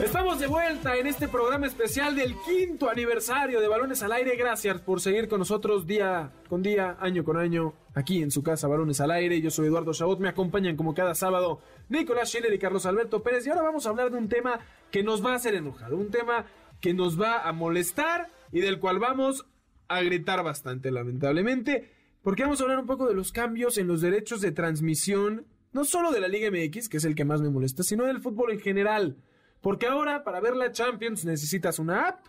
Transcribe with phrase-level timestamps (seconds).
[0.00, 4.36] Estamos de vuelta en este programa especial del quinto aniversario de Balones al Aire.
[4.36, 8.68] Gracias por seguir con nosotros día con día, año con año, aquí en su casa
[8.68, 9.40] Balones al Aire.
[9.40, 13.46] Yo soy Eduardo Chabot, me acompañan como cada sábado Nicolás Schiller y Carlos Alberto Pérez.
[13.46, 14.60] Y ahora vamos a hablar de un tema
[14.90, 16.44] que nos va a hacer enojar, un tema
[16.82, 19.46] que nos va a molestar y del cual vamos
[19.88, 21.90] a gritar bastante, lamentablemente,
[22.22, 25.86] porque vamos a hablar un poco de los cambios en los derechos de transmisión, no
[25.86, 28.52] solo de la Liga MX, que es el que más me molesta, sino del fútbol
[28.52, 29.16] en general.
[29.60, 32.26] Porque ahora para ver la Champions necesitas una app,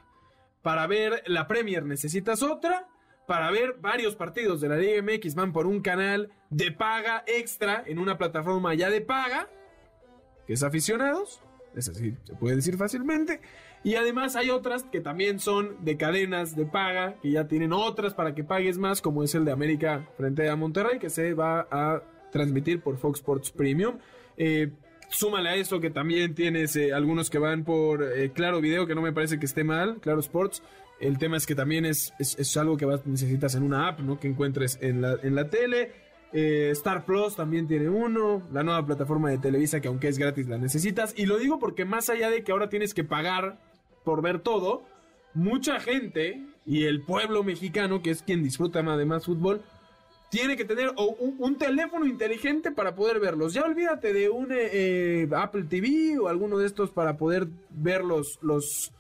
[0.62, 2.88] para ver la Premier necesitas otra,
[3.28, 7.84] para ver varios partidos de la Liga MX van por un canal de paga extra
[7.86, 9.50] en una plataforma ya de paga,
[10.48, 11.42] que es aficionados,
[11.76, 13.42] es decir, se puede decir fácilmente,
[13.84, 18.14] y además hay otras que también son de cadenas de paga, que ya tienen otras
[18.14, 21.68] para que pagues más, como es el de América frente a Monterrey, que se va
[21.70, 22.02] a
[22.32, 23.98] transmitir por Fox Sports Premium.
[24.36, 24.72] Eh,
[25.10, 28.96] Súmale a eso que también tienes eh, algunos que van por eh, Claro Video, que
[28.96, 30.62] no me parece que esté mal, Claro Sports.
[31.00, 34.20] El tema es que también es, es, algo que vas, necesitas en una app, ¿no?
[34.20, 35.92] Que encuentres en la, en la tele.
[36.34, 38.42] Eh, Star Plus también tiene uno.
[38.52, 41.14] La nueva plataforma de Televisa, que aunque es gratis, la necesitas.
[41.16, 43.60] Y lo digo porque más allá de que ahora tienes que pagar
[44.04, 44.84] por ver todo,
[45.34, 49.62] mucha gente y el pueblo mexicano, que es quien disfruta más de más fútbol,
[50.30, 53.54] tiene que tener un, un, teléfono inteligente para poder verlos.
[53.54, 58.38] Ya olvídate de un eh, Apple TV o alguno de estos para poder ver los,
[58.42, 58.92] los,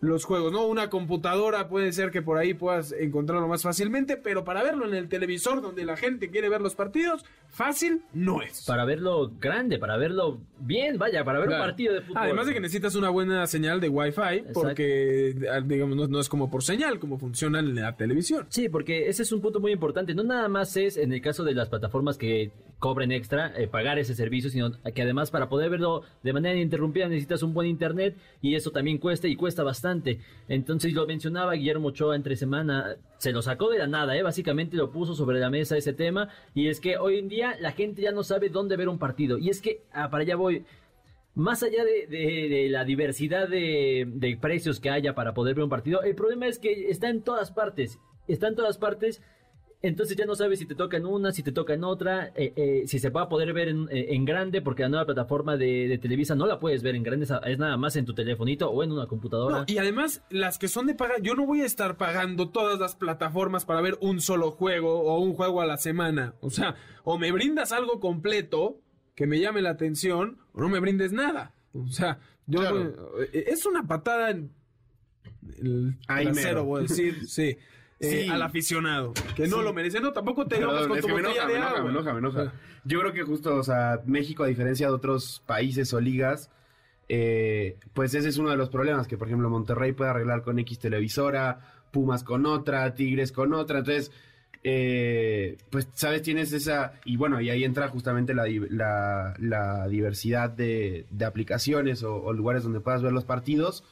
[0.00, 0.66] los juegos, ¿no?
[0.66, 4.94] Una computadora puede ser que por ahí puedas encontrarlo más fácilmente, pero para verlo en
[4.94, 8.64] el televisor donde la gente quiere ver los partidos, fácil no es.
[8.66, 11.64] Para verlo grande, para verlo bien, vaya, para ver Claro.
[11.64, 12.22] un partido de fútbol.
[12.22, 15.34] Además de que necesitas una buena señal de Wi-Fi, porque
[15.66, 18.46] digamos no, no es como por señal, como funciona en la televisión.
[18.48, 20.14] Sí, porque ese es un punto muy importante.
[20.14, 23.98] No nada más es en el caso de las plataformas que cobren extra, eh, pagar
[24.00, 28.16] ese servicio, sino que además para poder verlo de manera ininterrumpida necesitas un buen internet
[28.42, 30.18] y eso también cuesta y cuesta bastante.
[30.48, 34.22] Entonces lo mencionaba Guillermo Ochoa entre semana, se lo sacó de la nada, ¿eh?
[34.22, 37.70] básicamente lo puso sobre la mesa ese tema y es que hoy en día la
[37.72, 40.64] gente ya no sabe dónde ver un partido y es que, ah, para allá voy,
[41.34, 45.64] más allá de, de- de la diversidad de, de precios que haya para poder ver
[45.64, 47.98] un partido, el problema es que está en todas partes.
[48.26, 49.22] Está en todas partes.
[49.82, 52.52] Entonces ya no sabes si te toca en una, si te toca en otra, eh,
[52.54, 55.56] eh, si se va a poder ver en, eh, en grande, porque la nueva plataforma
[55.56, 58.68] de, de Televisa no la puedes ver en grande, es- nada más en tu telefonito
[58.70, 59.60] o en una computadora.
[59.60, 62.78] No, y además, las que son de paga, yo no voy a estar pagando todas
[62.78, 66.34] las plataformas para ver un solo juego o un juego a la semana.
[66.40, 66.74] O sea,
[67.04, 68.78] o me brindas algo completo
[69.14, 71.54] que me llame la atención, o no me brindes nada.
[71.72, 73.12] O sea, yo Claro.
[73.14, 74.50] voy- eh, es una patada en
[75.58, 76.64] el Ahí trasero, mero.
[76.64, 77.56] voy a decir, sí.
[78.00, 78.28] Eh, Sí.
[78.30, 79.62] al aficionado, que no Sí.
[79.64, 80.00] lo merece.
[80.00, 81.84] No, tampoco te enojas con es tu que me enoja, de me enoja, agua.
[81.84, 82.52] me enoja, me enoja.
[82.84, 86.50] Yo creo que justo, o sea, México, a diferencia de otros países o ligas,
[87.08, 90.58] eh, pues ese es uno de los problemas, que por ejemplo Monterrey puede arreglar con
[90.60, 94.12] X televisora, Pumas con otra, Tigres con otra, entonces,
[94.62, 99.88] eh, pues, sabes, tienes esa, y bueno, y ahí entra justamente la, di- la, la
[99.88, 103.82] diversidad de, de aplicaciones o, o lugares donde puedas ver los partidos,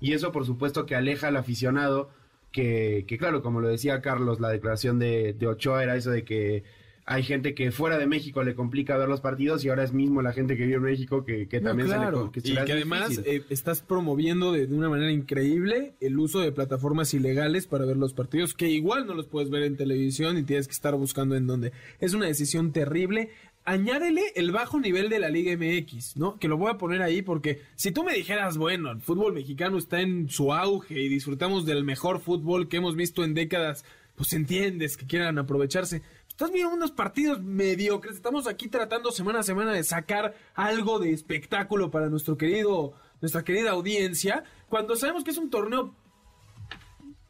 [0.00, 2.10] y eso por supuesto que aleja al aficionado,
[2.54, 6.24] que, que claro, como lo decía Carlos, la declaración de, de Ochoa era eso de
[6.24, 6.62] que
[7.04, 10.22] hay gente que fuera de México le complica ver los partidos y ahora es mismo
[10.22, 12.72] la gente que vive en México que, que No, también se le que y que
[12.72, 17.84] además eh, estás promoviendo de, de una manera increíble el uso de plataformas ilegales para
[17.86, 20.94] ver los partidos, que igual no los puedes ver en televisión y tienes que estar
[20.94, 21.72] buscando en dónde.
[21.98, 23.30] Es una decisión terrible.
[23.66, 26.38] Añádele el bajo nivel de la Liga MX, ¿no?
[26.38, 29.78] Que lo voy a poner ahí porque si tú me dijeras, bueno, el fútbol mexicano
[29.78, 33.86] está en su auge y disfrutamos del mejor fútbol que hemos visto en décadas,
[34.16, 36.02] pues entiendes que quieran aprovecharse.
[36.28, 38.16] Estás viendo unos partidos mediocres.
[38.16, 43.44] Estamos aquí tratando semana a semana de sacar algo de espectáculo para nuestro querido, nuestra
[43.44, 44.44] querida audiencia.
[44.68, 45.94] Cuando sabemos que es un torneo.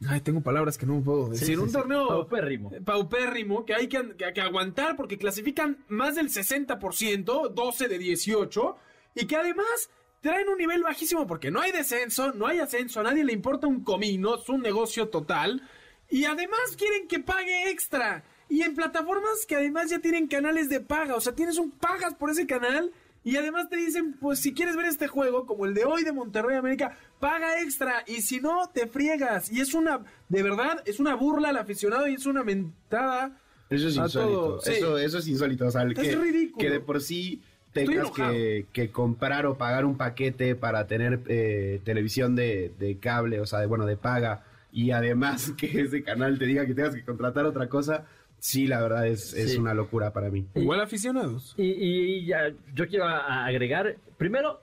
[0.09, 1.47] Ay, tengo palabras que no puedo decir.
[1.49, 2.71] sí, un torneo Paupérrimo.
[2.85, 8.77] paupérrimo que hay que, que- que aguantar porque clasifican más del 60%, 12 de 18,
[9.15, 9.91] y que además
[10.21, 13.67] traen un nivel bajísimo porque no hay descenso, no hay ascenso, a nadie le importa
[13.67, 15.63] un comino, es un negocio total,
[16.11, 18.25] y además quieren que pague extra.
[18.49, 22.15] Y en plataformas que además ya tienen canales de paga, o sea, tienes un pagas
[22.15, 22.93] por ese canal
[23.25, 26.13] Y además te dicen, pues si quieres ver este juego, como el de hoy de
[26.13, 28.05] Monterrey América, paga extra.
[28.07, 29.51] Y si no, te friegas.
[29.51, 33.41] Y es una, de verdad, es una burla al aficionado y es una mentada.
[33.71, 34.61] Eso es a insólito.
[34.61, 34.73] Sí.
[34.73, 35.67] Eso, eso es insólito.
[35.67, 36.59] O sea, Es que, ridículo.
[36.59, 37.41] que de por sí
[37.73, 43.47] tengas que comprar o pagar un paquete para tener eh, televisión de, de cable, o
[43.47, 47.05] sea, de, bueno, de paga, y además que ese canal te diga que tengas que
[47.05, 48.05] contratar otra cosa,
[48.47, 49.57] sí, la verdad es, es Sí.
[49.59, 50.47] una locura para mí.
[50.55, 51.55] Igual aficionados.
[51.57, 54.61] Y, y ya, yo quiero agregar, primero,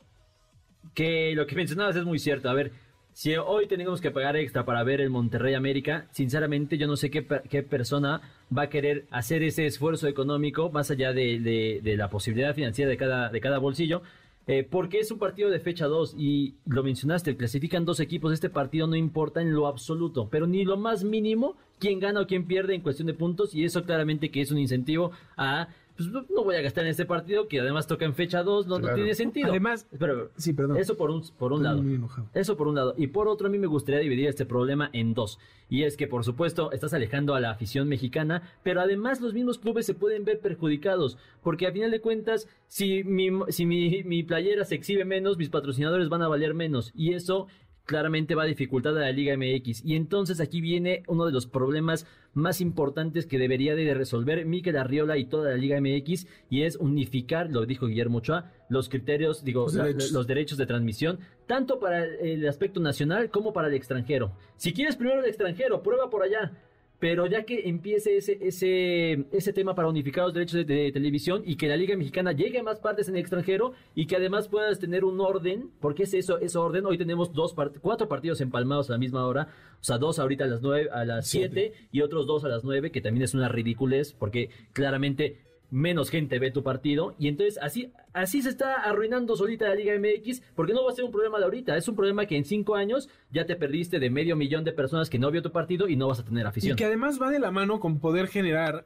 [0.94, 2.48] que lo que mencionabas es muy cierto.
[2.50, 2.72] A ver,
[3.14, 7.10] si hoy tenemos que pagar extra para ver el Monterrey América, sinceramente yo no sé
[7.10, 8.22] qué, qué persona
[8.56, 12.90] va a querer hacer ese esfuerzo económico más allá de, de- de la posibilidad financiera
[12.90, 14.04] de cada, de cada bolsillo.
[14.52, 18.50] Eh, porque es un partido de fecha 2 y lo mencionaste, clasifican dos equipos, este
[18.50, 22.46] partido no importa en lo absoluto, pero ni lo más mínimo quién gana o quién
[22.46, 26.44] pierde en cuestión de puntos y eso claramente que es un incentivo a pues no
[26.44, 29.50] voy a gastar en este partido que además toca en fecha 2, no, tiene sentido.
[29.50, 30.78] Además- pero Sí, perdón.
[30.78, 32.30] eso por un, por un Estoy lado.
[32.34, 32.94] Eso por un lado.
[32.98, 35.40] Y por otro, a mí me gustaría dividir este problema en dos.
[35.70, 39.58] Y es que, por supuesto, estás alejando a la afición mexicana, pero además los mismos
[39.58, 41.18] clubes se pueden ver perjudicados.
[41.42, 45.50] Porque a final de cuentas, si mi, si mi, mi playera se exhibe menos, mis
[45.50, 46.92] patrocinadores van a valer menos.
[46.96, 47.48] Y eso
[47.86, 49.84] claramente va a dificultar a la Liga MX.
[49.86, 54.78] Y entonces aquí viene uno de los problemas más importantes que debería de resolver Mikel
[54.78, 59.44] Arriola y toda la Liga MX y es unificar, lo dijo Guillermo Ochoa, los criterios,
[59.44, 60.12] digo, Los la- derechos.
[60.14, 64.32] los derechos de transmisión, tanto para el aspecto nacional como para el extranjero.
[64.56, 66.54] Si quieres primero el extranjero, prueba por allá.
[67.02, 71.42] Pero ya que empiece ese, ese, ese tema para unificar los derechos de, de televisión
[71.44, 74.48] y que la Liga Mexicana llegue a más partes en el extranjero y que además
[74.48, 76.86] puedas tener un orden, porque es eso, es orden.
[76.86, 79.48] Hoy tenemos dos part- cuatro partidos empalmados a la misma hora,
[79.82, 82.64] o sea, dos ahorita a las nueve, a las siete y otros dos a las
[82.64, 85.38] nueve, que también es una ridiculez, porque claramente
[85.72, 89.94] menos gente ve tu partido y entonces así así se está arruinando solita la Liga
[89.98, 92.44] MX porque no va a ser un problema de ahorita, es un problema que en
[92.46, 95.88] cinco años ya te perdiste de medio millón de personas que no vio tu partido
[95.88, 96.76] y no vas a tener Y afición.
[96.76, 98.86] que además va de la mano con poder generar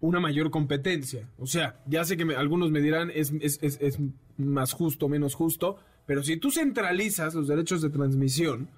[0.00, 1.28] una mayor competencia.
[1.38, 3.98] O sea, ya sé que me- algunos me dirán es, es, es, es
[4.38, 5.76] más justo, menos justo,
[6.06, 8.68] pero si tú centralizas los derechos de transmisión,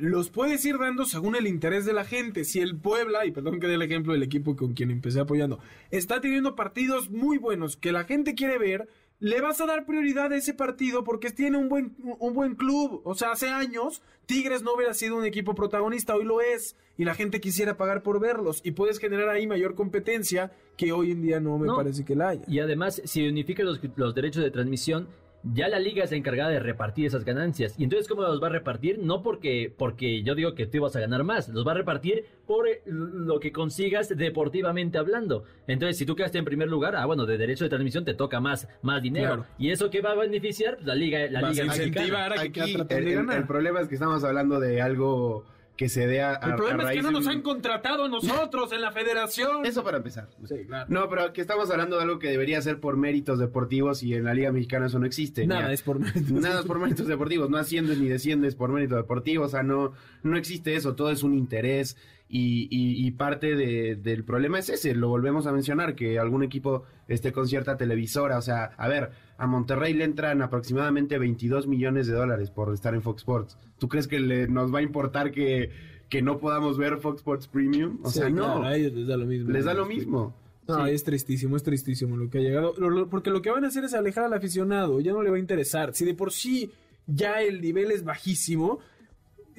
[0.00, 2.44] los puedes ir dando según el interés de la gente.
[2.44, 5.58] Si el Puebla, y perdón que dé el ejemplo del equipo con quien empecé apoyando,
[5.90, 8.88] está teniendo partidos muy buenos que la gente quiere ver,
[9.18, 13.02] le vas a dar prioridad a ese partido porque tiene un buen, un buen club.
[13.04, 17.04] O sea, hace años Tigres no hubiera sido un equipo protagonista, hoy lo es, y
[17.04, 18.62] la gente quisiera pagar por verlos.
[18.64, 21.76] Y puedes generar ahí mayor competencia que hoy en día no me No.
[21.76, 22.42] parece que la haya.
[22.48, 25.08] Y además, si unificas los, los derechos de transmisión,
[25.42, 27.74] ya la liga es la encargada de repartir esas ganancias.
[27.78, 28.98] Y entonces, ¿cómo los va a repartir?
[28.98, 32.24] No porque, porque yo digo que tú vas a ganar más, los va a repartir
[32.46, 35.44] por eh, lo que consigas deportivamente hablando.
[35.66, 38.40] Entonces, si tú quedaste en primer lugar, ah, bueno, de derecho de transmisión te toca
[38.40, 39.26] más, más dinero.
[39.34, 39.46] Claro.
[39.58, 40.74] ¿Y eso qué va a beneficiar?
[40.74, 43.36] Pues La liga, la Vas liga incentivar a que Aquí traten el, de el- ganar.
[43.38, 45.44] el problema es que estamos hablando de algo
[45.80, 47.40] que se dé a, a- El problema a es que raíz no nos un- han
[47.40, 49.64] contratado a nosotros en la federación.
[49.64, 50.28] Eso para empezar.
[50.46, 50.84] Sí, claro.
[50.90, 54.24] No, pero que estamos hablando de algo que debería ser por méritos deportivos y en
[54.24, 55.46] la Liga Mexicana eso no existe.
[55.46, 55.98] Nada a- es por
[56.30, 59.94] Nada es por méritos deportivos, no asciendes ni desciendes por méritos deportivos, o sea, no,
[60.22, 61.96] no existe eso, todo es un interés
[62.32, 66.42] y, y- y parte de- del problema es ese, lo volvemos a mencionar, que algún
[66.44, 71.66] equipo esté con cierta televisora, o sea, a ver, a Monterrey le entran aproximadamente 22
[71.66, 73.58] millones de dólares por estar en Fox Sports.
[73.78, 75.70] ¿Tú crees que le- nos va a importar que,
[76.08, 77.98] que no podamos ver Fox Sports Premium?
[78.04, 79.50] O sea, no, claro, a ellos les da lo mismo.
[79.50, 80.36] les da lo mismo.
[80.68, 80.92] No, Sí.
[80.92, 82.74] es tristísimo, es tristísimo lo que ha llegado.
[82.78, 85.30] Lo- lo- porque lo que van a hacer es alejar al aficionado, ya no le
[85.30, 85.94] va a interesar.
[85.94, 86.70] Si de por sí
[87.08, 88.78] ya el nivel es bajísimo,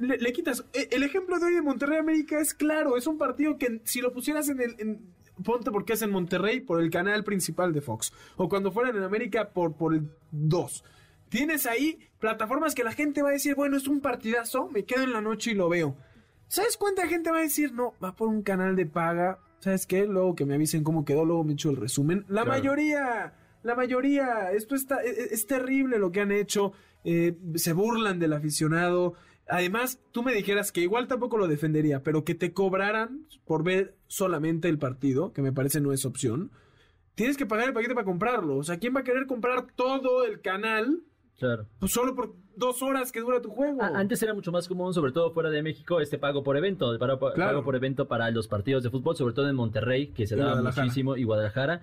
[0.02, 0.66] le, le quitas.
[0.74, 4.02] e- El ejemplo de hoy de Monterrey América es claro, es un partido que si
[4.02, 4.76] lo pusieras en el.
[4.80, 8.14] en- ponte porque es en Monterrey por el canal principal de Fox.
[8.38, 10.84] O cuando fueran en América por, por el 2.
[11.30, 15.04] Tienes ahí plataformas que la gente va a decir, bueno, es un partidazo, me quedo
[15.04, 15.96] en la noche y lo veo.
[16.48, 19.40] ¿Sabes cuánta gente va a decir, no, va por un canal de paga?
[19.60, 20.06] ¿Sabes qué?
[20.06, 22.26] Luego que me avisen cómo quedó, luego me echo el resumen.
[22.28, 22.50] La Claro.
[22.60, 26.74] mayoría, la mayoría, esto está, es, es terrible lo que han hecho.
[27.04, 29.14] Eh, se burlan del aficionado.
[29.48, 33.96] Además, tú me dijeras que igual tampoco lo defendería, pero que te cobraran por ver
[34.08, 36.52] solamente el partido, que me parece no es opción.
[37.16, 38.58] Tienes que pagar el paquete para comprarlo.
[38.58, 41.04] O sea, ¿quién va a querer comprar todo el canal
[41.38, 41.66] Claro.
[41.80, 43.82] pues, solo por dos horas que dura tu juego?
[43.82, 47.00] Antes era mucho más común, sobre todo fuera de México, este pago por evento, el
[47.00, 50.36] pago, pago por evento para los partidos de fútbol, sobre todo en Monterrey, que se
[50.36, 51.82] daba muchísimo, y Guadalajara.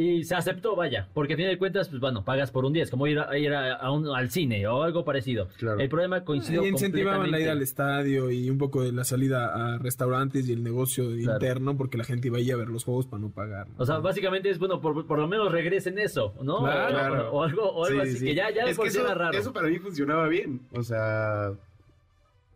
[0.00, 2.84] Y se aceptó, vaya, porque a fin de cuentas, pues bueno, pagas por un día,
[2.84, 5.48] es como ir, a, ir a un, al cine o algo parecido.
[5.56, 5.80] Claro.
[5.80, 9.48] El problema coincidió Y incentivaban la ida al estadio y un poco de la salida
[9.74, 11.32] a restaurantes y el negocio Claro.
[11.32, 13.66] interno porque la gente iba a ir a ver los juegos para no pagar.
[13.70, 13.74] ¿no?
[13.78, 16.58] O sea, básicamente es, bueno, por, por lo menos regresen eso, ¿no?
[16.60, 16.84] Claro.
[16.86, 17.30] O- Claro.
[17.32, 18.24] O, algo, o algo Sí, así, sí.
[18.26, 19.36] que ya, ya es por que eso, raro.
[19.36, 20.60] eso para mí funcionaba bien.
[20.74, 21.50] O sea,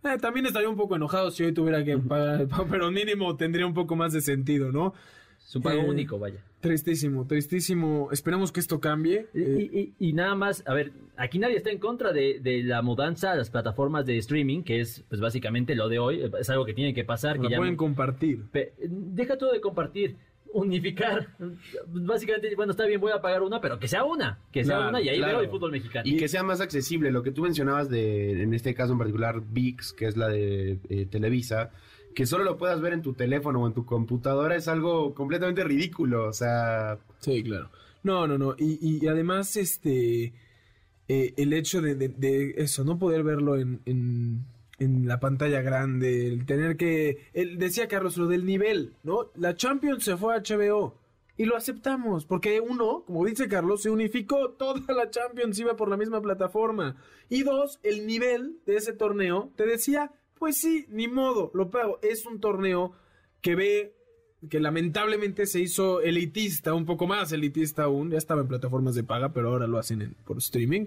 [0.05, 3.75] Eh, también estaría un poco enojado si hoy tuviera que pagar, pero mínimo tendría un
[3.75, 4.95] poco más de sentido, ¿no?
[5.47, 6.41] Es un pago Eh, único, vaya.
[6.61, 8.09] Tristísimo, tristísimo.
[8.13, 9.27] Esperemos que esto cambie.
[9.35, 12.63] Y, Eh, y- y nada más, a ver, aquí nadie está en contra de, de
[12.63, 16.49] la mudanza a las plataformas de streaming, que es pues básicamente lo de hoy, es
[16.51, 17.39] algo que tiene que pasar.
[17.41, 18.45] Que ya pueden compartir.
[18.51, 20.17] Pe- deja todo de compartir,
[20.55, 21.29] unificar.
[21.89, 24.91] Básicamente, bueno, está bien, voy a pagar una, pero que sea una, que sea Claro,
[24.91, 25.33] una y ahí claro.
[25.39, 26.05] veo el fútbol mexicano.
[26.09, 27.11] y que sea más accesible.
[27.11, 30.79] Lo que tú mencionabas de, en este caso en particular, VIX, que es la de
[30.89, 31.71] eh, Televisa,
[32.15, 35.65] que solo lo puedas ver en tu teléfono o en tu computadora es algo completamente
[35.65, 36.27] ridículo.
[36.29, 37.71] O sea, Sí, claro.
[38.03, 38.55] No, no, no.
[38.59, 40.35] Y, y además, este.
[41.09, 46.77] eh, el hecho de, eso, no poder verlo en, en, la pantalla grande, el tener
[46.77, 47.29] que.
[47.33, 49.31] El, decía Carlos, lo del nivel, ¿no?
[49.37, 50.99] La Champions se fue a HBO.
[51.37, 55.89] Y lo aceptamos, porque uno, como dice Carlos, se unificó, toda la Champions iba por
[55.89, 56.97] la misma plataforma.
[57.31, 60.13] Y dos, el nivel de ese torneo, te decía,
[60.43, 62.01] pues sí, ni modo, lo pago.
[62.03, 62.91] Es un torneo
[63.41, 63.95] que ve
[64.51, 69.05] que lamentablemente se hizo elitista, un poco más elitista aún, ya estaba en plataformas de
[69.05, 70.87] paga, pero ahora lo hacen en- por streaming.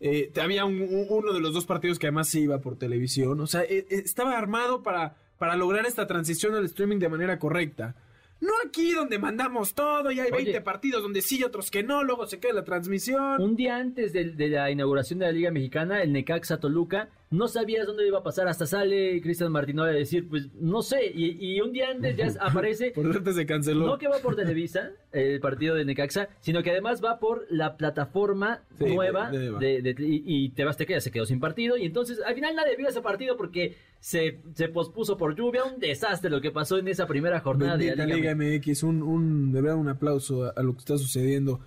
[0.00, 3.38] Eh, había un- un- uno de los dos partidos que además se iba por televisión,
[3.40, 7.38] o sea, eh, eh, estaba armado para, para lograr esta transición al streaming de manera
[7.38, 7.94] correcta.
[8.40, 10.44] No aquí donde mandamos todo y hay Oye.
[10.44, 13.40] 20 partidos donde sí y otros que no, luego se queda la transmisión.
[13.40, 17.48] Un día antes de, de la inauguración de la Liga Mexicana, el Necaxa Toluca, no
[17.48, 18.48] sabías dónde iba a pasar.
[18.48, 21.06] Hasta sale Cristian Martínez a decir, pues no sé.
[21.14, 22.90] Y, y un día antes ya aparece.
[22.92, 23.86] Por suerte se canceló.
[23.86, 27.76] No que va por Televisa, el partido de Necaxa, sino que además va por la
[27.76, 31.76] plataforma Sí, nueva de- de- de, de- y, y ya se quedó sin partido.
[31.76, 35.64] Y entonces al final nadie vio ese partido porque se, se pospuso por lluvia.
[35.64, 38.34] Un desastre lo que pasó en esa primera jornada de Bendita la Liga.
[38.34, 41.60] Liga MX, un, un, de verdad un aplauso a, a lo que está sucediendo.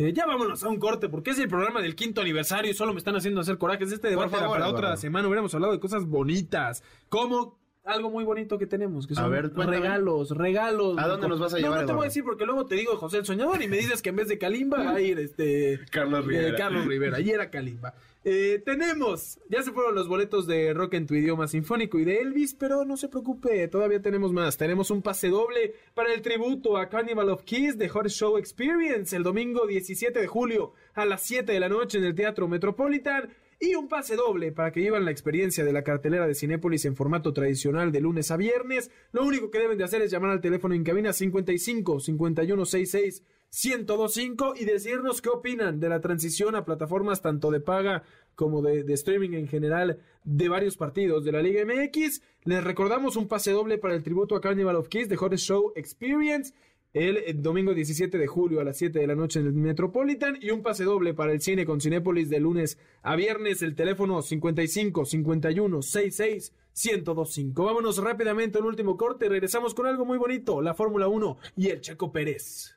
[0.00, 2.94] Eh, ya vámonos a un corte, porque es el programa del quinto aniversario y solo
[2.94, 3.92] me están haciendo hacer corajes.
[3.92, 5.28] Este debate era favor, para otra semana.
[5.28, 9.50] Hubiéramos hablado de cosas bonitas, como algo muy bonito que tenemos, que A son ver,
[9.52, 9.78] cuéntame.
[9.78, 10.98] regalos, regalos.
[10.98, 12.74] ¿A dónde nos vas a No, llevar, No, te voy a decir porque luego te
[12.74, 15.18] digo José el Soñador y me dices que en vez de Kalimba va a ir
[15.18, 15.80] este...
[15.90, 16.56] Carlos eh, Rivera.
[16.58, 17.94] Carlos Rivera, y era Kalimba.
[18.22, 22.20] Eh, tenemos, ya se fueron los boletos de Rock en tu idioma sinfónico y de
[22.20, 24.58] Elvis, pero no se preocupe, todavía tenemos más.
[24.58, 29.16] Tenemos un pase doble para el tributo a Carnival of Kiss de Hot Show Experience
[29.16, 33.30] el domingo 17 de julio a las 7 de la noche en el Teatro Metropolitan.
[33.62, 36.96] Y un pase doble para que llevan la experiencia de la cartelera de Cinépolis en
[36.96, 38.90] formato tradicional de lunes a viernes.
[39.12, 43.22] Lo único que deben de hacer es llamar al teléfono en cabina 55 51 66
[43.52, 48.02] 1025 y decirnos qué opinan de la transición a plataformas tanto de paga
[48.34, 52.22] como de, streaming en general de varios partidos de la Liga MX.
[52.44, 55.72] Les recordamos un pase doble para el tributo a Carnival of Kiss de Hottest Show
[55.76, 56.54] Experience
[56.92, 60.38] el, eh, domingo 17 de julio a las 7 de la noche en el Metropolitan
[60.40, 64.22] y un pase doble para el cine con Cinépolis de lunes a viernes el teléfono
[64.22, 66.52] 55 51 66
[66.84, 67.64] 1025.
[67.64, 71.68] Vámonos rápidamente a un último corte regresamos con algo muy bonito, la Fórmula 1 y
[71.68, 72.74] el Checo Pérez.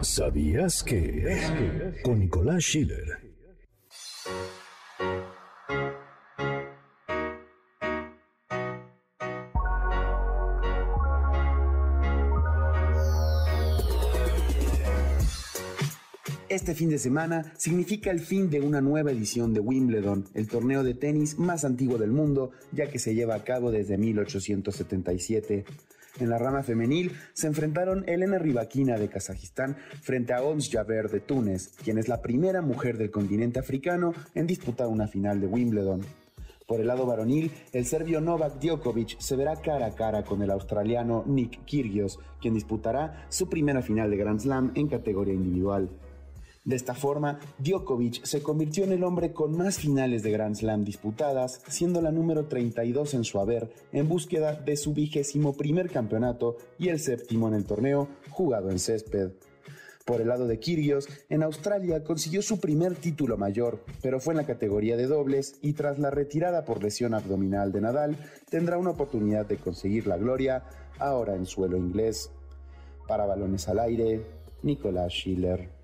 [0.00, 2.00] ¿Sabías que?
[2.02, 3.33] Con Nicolás Schiller.
[16.54, 20.84] Este fin de semana significa el fin de una nueva edición de Wimbledon, el torneo
[20.84, 25.64] de tenis más antiguo del mundo, ya que se lleva a cabo desde 1877.
[26.20, 31.18] En la rama femenil se enfrentaron Elena Rybakina de Kazajistán frente a Ons Jaber de
[31.18, 36.02] Túnez, quien es la primera mujer del continente africano en disputar una final de Wimbledon.
[36.68, 40.52] Por el lado varonil, el serbio Novak Djokovic se verá cara a cara con el
[40.52, 45.90] australiano Nick Kyrgios, quien disputará su primera final de Grand Slam en categoría individual.
[46.64, 50.82] De esta forma, Djokovic se convirtió en el hombre con más finales de Grand Slam
[50.82, 56.56] disputadas, siendo la número 32 en su haber, en búsqueda de su vigésimo primer campeonato
[56.78, 59.32] y el séptimo en el torneo jugado en césped.
[60.06, 64.38] Por el lado de Kyrgios, en Australia consiguió su primer título mayor, pero fue en
[64.38, 68.16] la categoría de dobles y tras la retirada por lesión abdominal de Nadal,
[68.50, 70.64] tendrá una oportunidad de conseguir la gloria
[70.98, 72.30] ahora en suelo inglés.
[73.06, 74.24] Para balones al aire,
[74.62, 75.83] Nicolás Schiller.